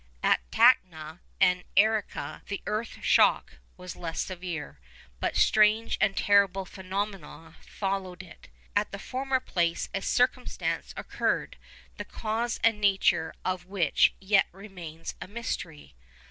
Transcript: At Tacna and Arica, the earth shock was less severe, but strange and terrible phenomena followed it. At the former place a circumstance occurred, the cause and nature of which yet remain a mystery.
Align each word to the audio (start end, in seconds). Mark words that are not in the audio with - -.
At 0.23 0.39
Tacna 0.49 1.19
and 1.39 1.63
Arica, 1.77 2.41
the 2.47 2.63
earth 2.65 3.03
shock 3.03 3.59
was 3.77 3.95
less 3.95 4.19
severe, 4.19 4.79
but 5.19 5.35
strange 5.37 5.99
and 6.01 6.17
terrible 6.17 6.65
phenomena 6.65 7.55
followed 7.61 8.23
it. 8.23 8.47
At 8.75 8.91
the 8.91 8.97
former 8.97 9.39
place 9.39 9.89
a 9.93 10.01
circumstance 10.01 10.91
occurred, 10.97 11.55
the 11.97 12.05
cause 12.05 12.59
and 12.63 12.81
nature 12.81 13.35
of 13.45 13.65
which 13.67 14.15
yet 14.19 14.47
remain 14.51 15.03
a 15.21 15.27
mystery. 15.27 15.93